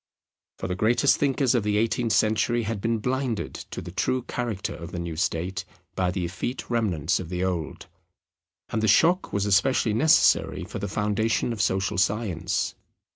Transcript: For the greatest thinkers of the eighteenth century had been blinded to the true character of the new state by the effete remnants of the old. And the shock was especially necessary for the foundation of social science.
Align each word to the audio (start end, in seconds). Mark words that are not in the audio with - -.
For 0.57 0.67
the 0.67 0.73
greatest 0.73 1.17
thinkers 1.17 1.53
of 1.53 1.61
the 1.61 1.77
eighteenth 1.77 2.13
century 2.13 2.63
had 2.63 2.81
been 2.81 2.97
blinded 2.97 3.53
to 3.69 3.83
the 3.83 3.91
true 3.91 4.23
character 4.23 4.73
of 4.73 4.91
the 4.91 4.97
new 4.97 5.15
state 5.15 5.63
by 5.93 6.09
the 6.09 6.25
effete 6.25 6.71
remnants 6.71 7.19
of 7.19 7.29
the 7.29 7.43
old. 7.43 7.85
And 8.69 8.81
the 8.81 8.87
shock 8.87 9.31
was 9.31 9.45
especially 9.45 9.93
necessary 9.93 10.63
for 10.63 10.79
the 10.79 10.87
foundation 10.87 11.53
of 11.53 11.61
social 11.61 11.99
science. 11.99 12.73